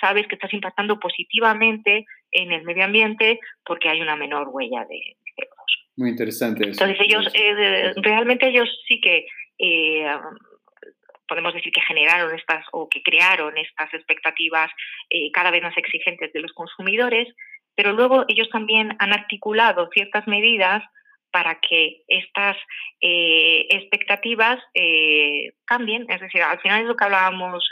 sabes 0.00 0.26
que 0.26 0.34
estás 0.34 0.52
impactando 0.52 0.98
positivamente 0.98 2.04
en 2.32 2.52
el 2.52 2.64
medio 2.64 2.84
ambiente 2.84 3.38
porque 3.64 3.88
hay 3.88 4.00
una 4.00 4.16
menor 4.16 4.48
huella 4.50 4.84
de 4.84 5.16
CO2. 5.36 5.92
Muy 5.96 6.10
interesante. 6.10 6.64
Entonces 6.64 6.98
ellos, 7.00 7.24
realmente 8.02 8.48
ellos 8.48 8.68
sí 8.86 9.00
que 9.00 9.26
podemos 11.28 11.54
decir 11.54 11.72
que 11.72 11.82
generaron 11.82 12.34
estas 12.34 12.64
o 12.72 12.88
que 12.88 13.02
crearon 13.02 13.56
estas 13.58 13.92
expectativas 13.94 14.70
eh, 15.10 15.30
cada 15.32 15.50
vez 15.50 15.62
más 15.62 15.76
exigentes 15.76 16.32
de 16.32 16.40
los 16.40 16.52
consumidores, 16.52 17.28
pero 17.76 17.92
luego 17.92 18.24
ellos 18.26 18.48
también 18.50 18.96
han 18.98 19.12
articulado 19.12 19.88
ciertas 19.92 20.26
medidas 20.26 20.82
para 21.30 21.60
que 21.60 22.02
estas 22.08 22.56
eh, 23.00 23.66
expectativas 23.70 24.58
eh, 24.74 25.52
cambien. 25.66 26.06
Es 26.08 26.20
decir, 26.20 26.42
al 26.42 26.58
final 26.60 26.80
es 26.82 26.88
lo 26.88 26.96
que 26.96 27.04
hablábamos 27.04 27.68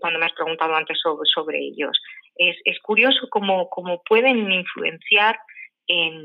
cuando 0.00 0.18
me 0.18 0.26
has 0.26 0.32
preguntado 0.32 0.74
antes 0.74 0.98
sobre, 1.00 1.58
ellos. 1.58 1.96
Es, 2.34 2.78
curioso 2.80 3.28
cómo, 3.30 3.70
pueden 4.08 4.50
influenciar 4.50 5.38
en, 5.86 6.24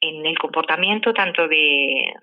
el 0.00 0.38
comportamiento 0.38 1.12
tanto 1.12 1.46
de 1.46 2.14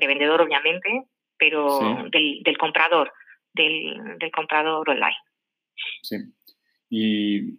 vendedor, 0.00 0.42
obviamente, 0.42 1.04
pero 1.38 2.08
del, 2.10 2.58
comprador, 2.58 3.12
del, 3.54 4.30
comprador 4.34 4.88
online. 4.88 5.16
Sí. 6.02 6.16
Y 6.90 7.58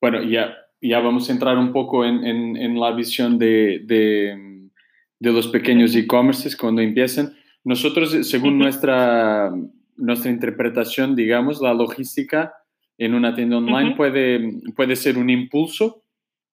bueno, 0.00 0.22
ya, 0.22 0.56
ya 0.80 1.00
vamos 1.00 1.28
a 1.28 1.32
entrar 1.32 1.56
un 1.58 1.72
poco 1.72 2.04
en, 2.04 2.78
la 2.78 2.92
visión 2.92 3.38
de, 3.38 3.80
de, 3.84 5.32
los 5.32 5.48
pequeños 5.48 5.94
e-commerces 5.94 6.56
cuando 6.56 6.82
empiezan. 6.82 7.34
Nosotros, 7.64 8.28
según 8.28 8.58
nuestra, 8.58 9.50
nuestra 9.96 10.30
interpretación, 10.30 11.16
digamos, 11.16 11.60
la 11.60 11.74
logística 11.74 12.54
en 12.98 13.14
una 13.14 13.34
tienda 13.34 13.58
online 13.58 13.94
puede, 13.96 14.60
puede 14.74 14.96
ser 14.96 15.18
un 15.18 15.30
impulso 15.30 16.05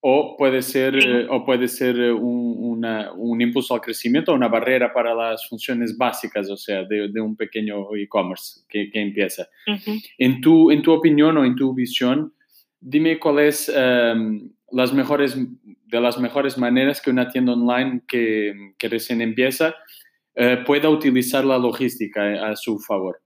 o 0.06 0.36
puede 0.36 0.62
ser, 0.62 0.98
eh, 0.98 1.28
o 1.30 1.46
puede 1.46 1.70
ser 1.70 1.98
eh, 1.98 2.12
un, 2.12 2.84
un, 3.16 3.42
impulso 3.42 3.74
al 3.74 3.80
crecimiento 3.80 4.34
o 4.34 4.36
una 4.36 4.50
barrera 4.50 4.92
para 4.92 5.16
las 5.16 5.48
funciones 5.48 5.98
básicas, 5.98 6.50
o 6.50 6.58
sea, 6.58 6.84
de, 6.84 7.08
de 7.08 7.22
un 7.22 7.38
pequeño 7.38 7.96
e-commerce 7.96 8.66
que, 8.68 8.90
que, 8.92 9.02
empieza. 9.02 9.48
en, 10.18 10.42
tu, 10.42 10.72
en 10.72 10.82
tu 10.82 10.92
opinión 10.92 11.38
o 11.38 11.46
en 11.46 11.56
tu 11.56 11.74
visión, 11.74 12.34
dime 12.82 13.18
cuáles 13.18 13.70
um, 13.70 14.52
las 14.72 14.92
mejores, 14.92 15.38
de 15.38 16.02
las 16.02 16.20
mejores 16.20 16.58
maneras 16.58 17.02
que 17.02 17.10
una 17.10 17.30
tienda 17.30 17.54
online 17.54 18.02
que, 18.06 18.74
que 18.78 18.90
recién 18.90 19.22
empieza 19.22 19.74
uh, 20.36 20.66
pueda 20.66 20.90
utilizar 20.90 21.46
la 21.46 21.58
logística 21.58 22.46
a 22.46 22.58
su 22.58 22.78
favor. 22.78 23.22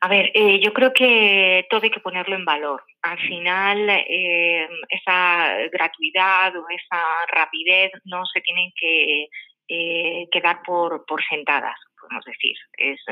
A 0.00 0.08
ver, 0.08 0.30
eh, 0.34 0.60
yo 0.62 0.72
creo 0.72 0.92
que 0.92 1.66
todo 1.70 1.80
hay 1.82 1.90
que 1.90 2.00
ponerlo 2.00 2.36
en 2.36 2.44
valor. 2.44 2.82
Al 3.02 3.18
final, 3.18 3.88
eh, 3.88 4.68
esa 4.88 5.56
gratuidad 5.72 6.54
o 6.56 6.64
esa 6.68 7.02
rapidez 7.32 7.90
no 8.04 8.24
se 8.26 8.40
tienen 8.42 8.72
que 8.78 9.26
eh, 9.68 10.28
quedar 10.30 10.62
por, 10.62 11.04
por 11.06 11.22
sentadas 11.24 11.76
podemos 12.06 12.24
decir. 12.24 12.56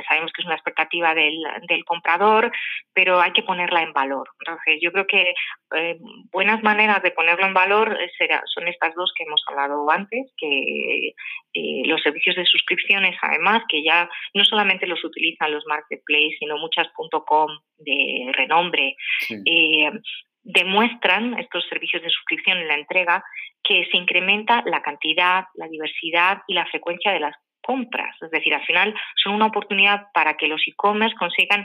sabemos 0.09 0.33
que 0.33 0.43
es 0.43 0.47
una 0.47 0.55
expectativa 0.55 1.15
del, 1.15 1.37
del, 1.69 1.85
comprador, 1.85 2.53
pero 2.93 3.21
hay 3.21 3.33
que 3.33 3.43
ponerla 3.43 3.83
en 3.83 3.93
valor. 3.93 4.29
Entonces, 4.41 4.79
yo 4.81 4.93
creo 4.93 5.07
que 5.07 5.35
eh, 5.77 5.99
buenas 6.31 6.63
maneras 6.63 7.03
de 7.03 7.11
ponerlo 7.11 7.47
en 7.47 7.55
valor 7.55 7.97
será, 8.17 8.43
son 8.47 8.69
estas 8.69 8.95
dos 8.95 9.13
que 9.17 9.25
hemos 9.25 9.43
hablado 9.49 9.91
antes, 9.91 10.33
que 10.37 11.15
eh, 11.55 11.83
los 11.87 12.03
servicios 12.03 12.37
de 12.37 12.47
suscripciones, 12.47 13.17
además, 13.23 13.63
que 13.69 13.83
ya 13.83 14.09
no 14.35 14.45
solamente 14.45 14.87
los 14.87 15.05
utilizan 15.05 15.53
los 15.53 15.65
marketplaces, 15.67 16.37
sino 16.39 16.59
muchas 16.59 16.89
.com 16.95 17.51
de 17.79 18.31
renombre, 18.33 18.97
eh, 19.31 19.91
demuestran 20.43 21.39
estos 21.39 21.67
servicios 21.69 22.03
de 22.03 22.11
suscripción 22.11 22.59
en 22.59 22.69
la 22.69 22.75
entrega 22.75 23.25
que 23.65 23.87
se 23.91 23.97
incrementa 23.97 24.63
la 24.67 24.83
cantidad, 24.83 25.47
la 25.55 25.69
diversidad 25.69 26.43
y 26.47 26.55
la 26.55 26.67
frecuencia 26.67 27.13
de 27.13 27.21
las 27.21 27.35
compras. 27.63 28.15
Es 28.21 28.31
decir, 28.31 28.55
al 28.55 28.65
final 28.65 28.95
son 29.23 29.35
una 29.35 29.47
oportunidad 29.47 30.09
para 30.13 30.37
que 30.37 30.49
los 30.49 30.63
e-commerce 30.69 31.17
consigan 31.17 31.65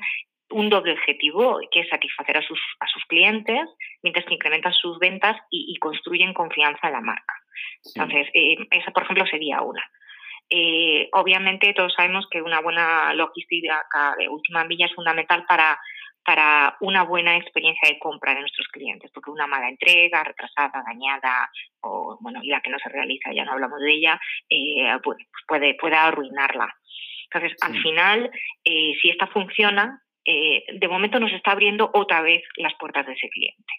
un 0.52 0.70
doble 0.70 0.94
objetivo, 0.94 1.60
que 1.72 1.82
es 1.82 1.90
satisfacer 1.90 2.38
a 2.38 2.42
sus, 2.42 2.60
a 2.80 2.88
sus 2.88 3.04
clientes, 3.06 3.62
mientras 4.02 4.26
que 4.26 4.34
incrementan 4.34 4.74
sus 4.74 4.98
ventas 4.98 5.38
y, 5.52 5.78
construyen 5.78 6.34
confianza 6.34 6.88
en 6.88 6.94
la 6.94 7.02
marca. 7.02 7.34
Entonces, 7.86 8.28
eh, 8.34 8.56
esa, 8.72 8.92
por 8.92 9.04
ejemplo, 9.04 9.26
sería 9.28 9.62
una. 9.62 9.84
Eh, 10.50 11.10
obviamente, 11.14 11.74
todos 11.74 11.94
sabemos 11.94 12.28
que 12.32 12.42
una 12.42 12.62
buena 12.62 13.14
logística 13.14 13.86
de 14.18 14.28
última 14.28 14.64
milla 14.64 14.88
es 14.88 14.96
fundamental 14.96 15.46
para 15.48 15.80
para 16.30 16.78
una 16.82 17.06
buena 17.06 17.38
experiencia 17.38 17.90
de 17.90 17.98
compra 17.98 18.36
de 18.36 18.42
nuestros 18.42 18.68
clientes, 18.68 19.10
porque 19.12 19.32
una 19.32 19.48
mala 19.48 19.68
entrega, 19.68 20.24
retrasada, 20.24 20.84
dañada, 20.86 21.50
o 21.82 22.20
bueno, 22.22 22.42
y 22.44 22.50
la 22.50 22.62
que 22.62 22.70
no 22.70 22.78
se 22.78 22.88
realiza, 22.88 23.34
ya 23.34 23.44
no 23.46 23.54
hablamos 23.54 23.80
de 23.80 23.92
ella, 23.92 24.22
eh, 24.48 24.96
pues 25.04 25.18
puede, 25.48 25.74
puede 25.74 25.96
arruinarla. 25.96 26.72
Entonces, 27.24 27.58
al 27.62 27.82
final, 27.82 28.30
eh, 28.64 28.94
si 29.02 29.10
esta 29.10 29.26
funciona, 29.26 30.04
eh, 30.24 30.66
de 30.72 30.88
momento 30.88 31.20
nos 31.20 31.32
está 31.32 31.54
abriendo 31.54 31.90
otra 31.96 32.22
vez 32.22 32.44
las 32.58 32.76
puertas 32.76 33.08
de 33.08 33.14
ese 33.14 33.30
cliente. 33.30 33.74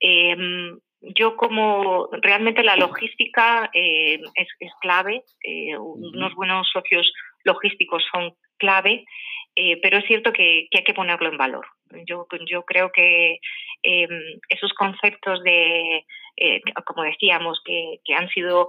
Em, 0.00 0.78
yo 1.02 1.36
como 1.36 2.08
realmente 2.12 2.62
la 2.62 2.76
logística 2.76 3.68
es, 3.74 4.22
es, 4.58 4.72
clave, 4.80 5.22
unos 5.78 6.34
buenos 6.34 6.66
socios 6.72 7.12
logísticos 7.44 8.02
son 8.10 8.32
clave, 8.56 9.04
eh, 9.54 9.78
pero 9.82 9.98
es 9.98 10.04
cierto 10.06 10.32
que, 10.32 10.68
hay 10.72 10.84
que 10.84 10.94
ponerlo 10.94 11.28
en 11.28 11.36
valor. 11.36 11.66
Yo, 12.06 12.26
yo 12.50 12.64
creo 12.64 12.90
que 12.90 13.38
em, 13.82 14.40
esos 14.48 14.72
conceptos 14.72 15.42
de, 15.42 16.04
eh, 16.36 16.60
como 16.86 17.02
decíamos, 17.02 17.60
que, 17.64 17.98
que 18.04 18.14
han 18.14 18.28
sido 18.30 18.68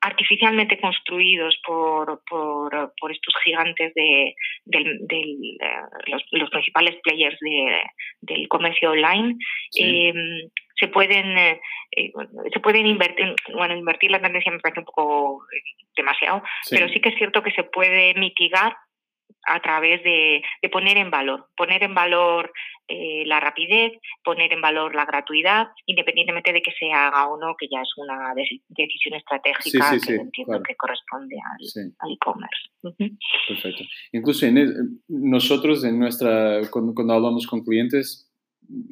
artificialmente 0.00 0.80
construidos 0.80 1.58
por, 1.66 2.22
por, 2.28 2.94
por 3.00 3.12
estos 3.12 3.34
gigantes 3.44 3.92
de, 3.94 4.34
del, 4.64 4.98
del, 5.06 5.56
eh, 5.60 5.82
los, 6.06 6.22
los, 6.30 6.50
principales 6.50 6.96
players 7.02 7.36
de, 7.40 7.82
del 8.20 8.48
comercio 8.48 8.92
online 8.92 9.36
eh, 9.76 10.12
se 10.78 10.88
pueden 10.88 11.58
se 12.52 12.60
pueden 12.60 12.86
invertir 12.86 13.34
bueno 13.52 13.74
invertir 13.74 14.12
la 14.12 14.22
tendencia 14.22 14.52
me 14.52 14.60
parece 14.60 14.80
un 14.80 14.86
poco 14.86 15.42
demasiado 15.96 16.42
pero 16.70 16.88
sí 16.88 17.00
que 17.00 17.08
es 17.08 17.16
cierto 17.16 17.42
que 17.42 17.50
se 17.50 17.64
puede 17.64 18.14
mitigar 18.14 18.76
a 19.46 19.60
través 19.60 20.02
de, 20.02 20.42
poner 20.70 20.98
en 20.98 21.10
valor, 21.10 21.46
poner 21.56 21.82
en 21.82 21.94
valor 21.94 22.52
eh, 22.86 23.24
la 23.26 23.40
rapidez, 23.40 23.92
poner 24.24 24.52
en 24.52 24.60
valor 24.60 24.94
la 24.94 25.04
gratuidad, 25.04 25.68
independientemente 25.86 26.52
de 26.52 26.62
que 26.62 26.72
se 26.78 26.92
haga 26.92 27.28
o 27.28 27.38
no, 27.38 27.54
que 27.58 27.66
ya 27.70 27.80
es 27.80 27.90
una 27.96 28.34
decisión 28.68 29.14
estratégica 29.14 29.90
que 30.06 30.14
entiendo 30.14 30.62
que 30.62 30.76
corresponde 30.76 31.36
al 31.98 32.12
e-commerce. 32.12 33.16
Perfecto. 33.48 33.84
Incluso 34.12 34.46
nosotros 35.08 35.84
en 35.84 35.98
nuestra, 35.98 36.60
cuando, 36.70 37.12
hablamos 37.12 37.46
con 37.46 37.64
clientes, 37.64 38.30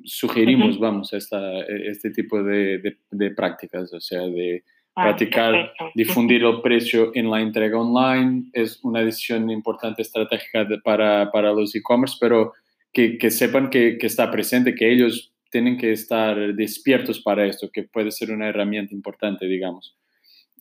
sugerimos, 0.04 0.78
vamos, 0.78 1.12
esta, 1.12 1.60
este 1.66 2.10
tipo 2.10 2.42
de, 2.42 2.96
de 3.10 3.30
prácticas, 3.32 3.92
o 3.92 4.00
sea, 4.00 4.22
de 4.22 4.64
Ah, 4.98 5.04
practicar, 5.04 5.74
difundir 5.94 6.42
el 6.42 6.62
precio 6.62 7.12
en 7.14 7.30
la 7.30 7.42
entrega 7.42 7.78
online 7.78 8.44
es 8.54 8.82
una 8.82 9.04
decisión 9.04 9.50
importante 9.50 10.00
estratégica 10.00 10.66
para, 10.82 11.30
para, 11.30 11.52
los 11.52 11.74
e-commerce, 11.74 12.16
pero 12.18 12.54
que, 12.94 13.18
que 13.18 13.30
sepan 13.30 13.68
que, 13.68 13.98
que, 13.98 14.06
está 14.06 14.30
presente, 14.30 14.74
que 14.74 14.90
ellos 14.90 15.34
tienen 15.50 15.76
que 15.76 15.92
estar 15.92 16.54
despiertos 16.54 17.20
para 17.20 17.44
esto, 17.44 17.68
que 17.70 17.82
puede 17.82 18.10
ser 18.10 18.30
una 18.30 18.48
herramienta 18.48 18.94
importante, 18.94 19.46
digamos. 19.46 19.98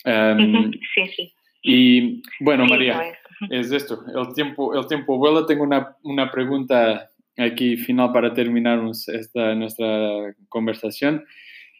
Em, 0.03 0.71
sí, 0.93 1.07
sí. 1.15 1.33
Y 1.63 2.21
bueno, 2.41 2.65
María, 2.65 3.01
es 3.49 3.71
esto, 3.71 4.03
el 4.07 4.33
tiempo, 4.33 4.77
el 4.77 4.85
tiempo 4.87 5.17
vuela. 5.17 5.45
Tengo 5.45 5.63
una, 5.63 5.95
una 6.03 6.29
pregunta 6.29 7.09
aquí 7.37 7.77
final 7.77 8.11
para 8.11 8.33
terminar 8.33 8.81
esta, 8.89 9.55
nuestra 9.55 10.35
conversación. 10.49 11.25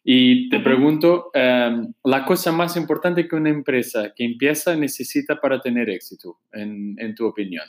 Y 0.08 0.50
te 0.50 0.60
pregunto, 0.60 1.32
em, 1.34 1.92
la 2.04 2.26
cosa 2.26 2.52
más 2.52 2.78
importante 2.78 3.28
que 3.28 3.36
una 3.36 3.50
empresa 3.50 4.14
que 4.16 4.24
empieza 4.24 4.76
necesita 4.76 5.42
para 5.42 5.60
tener 5.60 5.90
éxito, 5.90 6.38
en, 6.54 6.96
en 7.00 7.16
tu 7.16 7.26
opinión. 7.26 7.66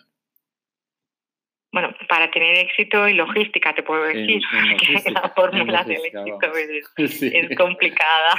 Bueno, 1.73 1.95
para 2.09 2.31
tener 2.31 2.59
éxito 2.59 3.09
y 3.09 3.15
logística, 3.15 3.75
te 3.75 3.83
puedo 3.83 4.05
decir, 4.05 4.41
que 5.05 5.11
la 5.11 5.33
fórmula 5.35 5.83
del 5.85 6.05
éxito 6.05 6.53
es, 6.97 7.57
complicada, 7.57 8.39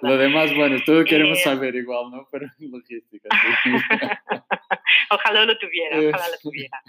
Lo 0.00 0.16
demás, 0.16 0.54
bueno, 0.54 0.76
todos 0.84 1.04
queremos 1.04 1.38
eh, 1.38 1.42
saber 1.42 1.74
igual, 1.74 2.10
¿no? 2.10 2.26
Pero 2.32 2.46
logística, 2.58 3.28
ojalá 5.10 5.44
lo 5.44 5.58
tuviera, 5.58 5.98
ojalá 5.98 6.24
lo 6.28 6.38
tuviera. 6.42 6.82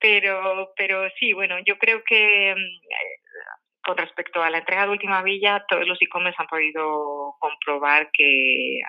Pero, 0.00 0.72
pero 0.76 1.08
sí, 1.18 1.32
bueno, 1.32 1.56
yo 1.66 1.76
creo 1.76 2.02
que 2.04 2.50
em, 2.50 2.58
con 3.88 3.96
respecto 3.96 4.42
a 4.42 4.50
la 4.50 4.58
entrega 4.58 4.84
de 4.84 4.92
Última 4.92 5.22
Villa, 5.22 5.64
todos 5.66 5.88
los 5.88 5.96
e-commerce 6.02 6.36
han 6.38 6.46
podido 6.46 7.36
comprobar 7.38 8.10
que 8.12 8.80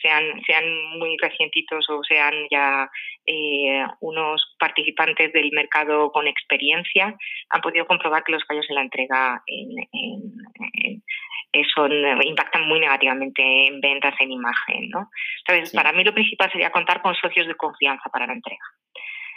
sean, 0.00 0.22
sean 0.46 0.64
muy 1.00 1.16
recientitos 1.20 1.84
o 1.90 2.00
sean 2.04 2.32
ya 2.48 2.88
eh, 3.26 3.84
unos 3.98 4.54
participantes 4.56 5.32
del 5.32 5.50
mercado 5.50 6.12
con 6.12 6.28
experiencia, 6.28 7.16
han 7.48 7.60
podido 7.60 7.88
comprobar 7.88 8.22
que 8.22 8.30
los 8.30 8.44
fallos 8.46 8.66
en 8.68 8.76
la 8.76 8.82
entrega 8.82 9.42
son, 11.74 11.92
impactan 12.22 12.68
muy 12.68 12.78
negativamente 12.78 13.42
en 13.66 13.80
ventas, 13.80 14.14
en 14.20 14.30
imagen. 14.30 14.90
¿no? 14.90 15.10
Entonces, 15.44 15.74
para 15.74 15.92
mí 15.92 16.04
lo 16.04 16.14
principal 16.14 16.52
sería 16.52 16.70
contar 16.70 17.02
con 17.02 17.16
socios 17.16 17.48
de 17.48 17.56
confianza 17.56 18.08
para 18.10 18.28
la 18.28 18.34
entrega. 18.34 18.64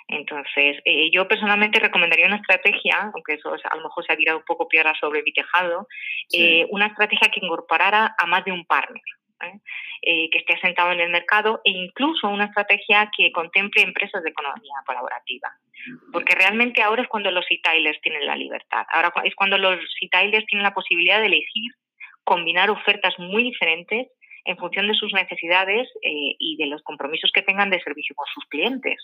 Entonces, 0.07 0.77
eh, 0.85 1.09
yo 1.11 1.27
personalmente 1.27 1.79
recomendaría 1.79 2.27
una 2.27 2.37
estrategia, 2.37 3.11
aunque 3.13 3.35
eso 3.35 3.53
a 3.53 3.75
lo 3.75 3.83
mejor 3.83 4.05
se 4.05 4.13
ha 4.13 4.17
tirado 4.17 4.39
un 4.39 4.45
poco 4.45 4.67
piedra 4.67 4.93
sobre 4.99 5.23
mi 5.23 5.31
tejado, 5.31 5.87
eh, 6.33 6.67
una 6.69 6.87
estrategia 6.87 7.29
que 7.29 7.39
incorporara 7.43 8.15
a 8.17 8.25
más 8.25 8.43
de 8.45 8.51
un 8.51 8.65
partner. 8.65 9.03
¿eh? 9.41 10.29
que 10.31 10.37
esté 10.37 10.53
asentado 10.53 10.93
en 10.93 11.01
el 11.01 11.09
mercado 11.09 11.59
e 11.65 11.71
incluso 11.71 12.29
una 12.29 12.45
estrategia 12.45 13.09
que 13.17 13.31
contemple 13.33 13.81
empresas 13.81 14.23
de 14.23 14.29
economía 14.29 14.75
colaborativa. 14.85 15.49
Porque 16.13 16.35
realmente 16.35 16.81
ahora 16.81 17.01
es 17.01 17.09
cuando 17.09 17.29
los 17.29 17.45
e-tailers 17.49 17.99
tienen 17.99 18.25
la 18.25 18.37
libertad, 18.37 18.85
ahora 18.89 19.11
es 19.25 19.35
cuando 19.35 19.57
los 19.57 19.79
e-tailers 20.01 20.45
tienen 20.45 20.63
la 20.63 20.73
posibilidad 20.73 21.19
de 21.19 21.25
elegir 21.25 21.73
combinar 22.23 22.69
ofertas 22.69 23.19
muy 23.19 23.43
diferentes 23.43 24.07
en 24.45 24.57
función 24.57 24.87
de 24.87 24.93
sus 24.93 25.11
necesidades 25.13 25.89
y 26.01 26.55
de 26.57 26.67
los 26.67 26.81
compromisos 26.83 27.31
que 27.33 27.41
tengan 27.41 27.69
de 27.69 27.81
servicio 27.81 28.15
con 28.15 28.27
sus 28.33 28.45
clientes. 28.45 28.97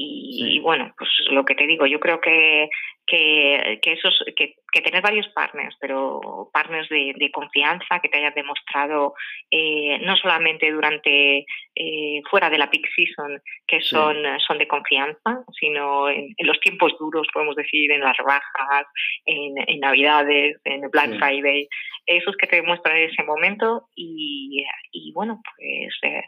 Y, 0.00 0.60
bueno, 0.60 0.94
pues 0.96 1.10
lo 1.30 1.44
que 1.44 1.56
te 1.56 1.66
digo, 1.66 1.84
yo 1.86 1.98
creo 1.98 2.20
que, 2.20 2.70
que, 3.08 3.80
que, 3.82 3.92
esos, 3.92 4.22
que, 4.36 4.54
que 4.70 4.82
tener 4.82 5.02
varios 5.02 5.26
partners, 5.28 5.74
pero 5.80 6.50
partners 6.52 6.88
de, 6.90 7.14
de 7.16 7.30
confianza 7.30 8.00
que 8.00 8.08
te 8.08 8.18
hayan 8.18 8.34
demostrado 8.34 9.14
eh, 9.50 9.98
no 10.02 10.14
solamente 10.16 10.70
durante 10.70 11.46
eh, 11.74 12.20
fuera 12.30 12.50
de 12.50 12.58
la 12.58 12.70
peak 12.70 12.86
season, 12.94 13.40
que 13.66 13.80
son, 13.80 14.16
son 14.46 14.58
de 14.58 14.68
confianza, 14.68 15.42
sino 15.58 16.10
en, 16.10 16.34
los 16.40 16.60
tiempos 16.60 16.92
duros, 16.98 17.26
podemos 17.32 17.56
decir, 17.56 17.90
en 17.90 18.02
las 18.02 18.16
rebajas, 18.16 18.86
en, 19.24 19.54
en 19.66 19.80
Navidades, 19.80 20.60
en 20.64 20.82
Black 20.90 21.18
Friday, 21.18 21.66
esos 22.04 22.36
que 22.36 22.46
te 22.46 22.56
demuestran 22.56 22.96
en 22.96 23.10
ese 23.10 23.22
momento 23.22 23.88
y, 23.96 24.64
y 24.92 25.12
bueno, 25.12 25.40
pues 25.56 25.98
eh, 26.02 26.22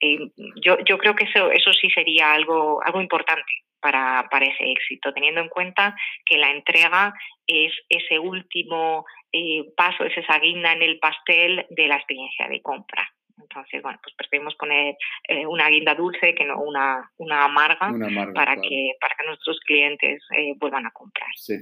eh, 0.00 0.18
yo, 0.62 0.78
yo 0.84 0.98
creo 0.98 1.16
que 1.16 1.24
eso, 1.24 1.50
eso 1.50 1.72
sí 1.72 1.90
sería 1.90 2.32
algo, 2.32 2.80
algo 2.84 3.00
importante 3.00 3.52
para, 3.82 4.28
para 4.30 4.46
ese 4.46 4.70
éxito, 4.70 5.12
teniendo 5.12 5.40
en 5.40 5.48
cuenta 5.48 5.94
que 6.24 6.38
la 6.38 6.50
entrega 6.50 7.12
es 7.46 7.72
ese 7.88 8.18
último 8.18 9.04
eh, 9.32 9.64
paso, 9.76 10.04
es 10.04 10.16
esa 10.16 10.38
guinda 10.38 10.72
en 10.72 10.82
el 10.82 10.98
pastel 10.98 11.66
de 11.68 11.88
la 11.88 11.96
experiencia 11.96 12.48
de 12.48 12.62
compra. 12.62 13.06
Entonces, 13.38 13.82
bueno, 13.82 13.98
pues 14.02 14.14
preferimos 14.16 14.54
poner 14.54 14.94
eh, 15.28 15.46
una 15.46 15.68
guinda 15.68 15.94
dulce 15.94 16.34
que 16.34 16.44
no 16.44 16.60
una, 16.60 17.10
una, 17.16 17.44
amarga, 17.44 17.92
para, 18.34 18.56
que, 18.56 18.92
para 19.00 19.14
que 19.18 19.26
nuestros 19.26 19.58
clientes 19.60 20.22
vuelvan 20.58 20.86
a 20.86 20.90
comprar. 20.92 21.28
Sí. 21.34 21.54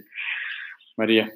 María, 0.97 1.31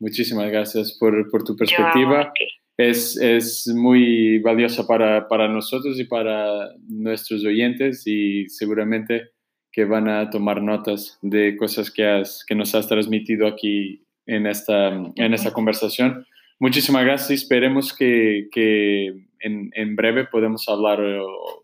muchísimas 0.00 0.50
gracias 0.50 0.98
por, 0.98 1.30
por 1.30 1.44
tu 1.44 1.56
perspectiva 1.56 2.32
es, 2.76 3.16
es 3.16 3.66
muy 3.74 4.38
valiosa 4.40 4.86
para, 4.86 5.28
para, 5.28 5.48
nosotros 5.48 5.98
y 5.98 6.04
para 6.04 6.70
nuestros 6.88 7.44
oyentes 7.44 8.06
y 8.06 8.48
seguramente 8.48 9.30
que 9.76 9.84
van 9.84 10.08
a 10.08 10.30
tomar 10.30 10.62
notas 10.62 11.18
de 11.20 11.54
cosas 11.54 11.90
que, 11.90 12.02
has, 12.02 12.42
que 12.48 12.54
nos 12.54 12.74
has 12.74 12.88
transmitido 12.88 13.46
aquí 13.46 14.06
en 14.24 14.46
esta, 14.46 14.88
en 14.88 15.34
esta 15.34 15.52
conversación. 15.52 16.26
Muchísimas 16.58 17.04
gracias. 17.04 17.42
Esperemos 17.42 17.94
que, 17.94 18.48
que 18.50 19.08
en, 19.38 19.70
en, 19.74 19.94
breve 19.94 20.24
podamos 20.24 20.66
hablar 20.70 20.98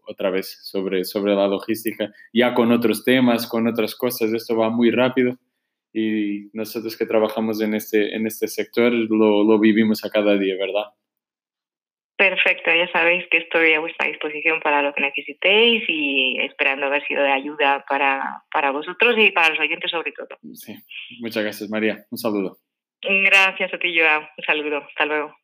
otra 0.07 0.29
vez 0.29 0.59
sobre, 0.61 1.05
sobre 1.05 1.35
la 1.35 1.49
logística, 1.49 2.13
ya 2.35 2.53
con 2.53 2.71
otros 2.71 3.03
temas, 3.03 3.47
con 3.47 3.67
otras 3.67 3.95
cosas. 3.95 4.31
Esto 4.35 4.57
va 4.59 4.69
muy 4.69 4.91
rápido 4.91 5.39
y 5.95 6.51
nosotros 6.53 6.99
que 6.99 7.07
trabajamos 7.07 7.63
en 7.63 7.73
este, 7.73 8.15
en 8.15 8.27
este 8.27 8.47
sector 8.47 8.93
lo, 8.93 9.43
lo 9.43 9.59
vivimos 9.59 10.05
a 10.05 10.11
cada 10.11 10.37
día, 10.37 10.57
¿verdad? 10.59 10.93
Perfecto, 12.23 12.71
ya 12.73 12.89
sabéis 12.93 13.27
que 13.33 13.39
estoy 13.39 13.75
a 13.75 13.81
vuestra 13.81 14.07
disposición 14.07 14.61
para 14.61 14.81
lo 14.81 14.95
que 14.95 15.03
necesitéis 15.03 15.83
y 15.89 16.39
esperando 16.39 16.87
haber 16.87 17.05
sido 17.09 17.21
de 17.21 17.33
ayuda 17.33 17.85
para, 17.89 18.45
para 18.53 18.71
vosotros 18.71 19.17
y 19.19 19.33
para 19.33 19.49
los 19.49 19.59
oyentes 19.59 19.91
sobre 19.91 20.13
todo. 20.13 20.29
Sí, 20.55 20.73
muchas 21.19 21.43
gracias 21.43 21.69
María, 21.69 22.05
un 22.13 22.19
saludo. 22.19 22.59
Gracias 23.03 23.75
a 23.75 23.79
ti, 23.79 23.99
Joao, 23.99 24.21
un 24.21 24.45
saludo, 24.45 24.85
hasta 24.87 25.05
luego. 25.05 25.35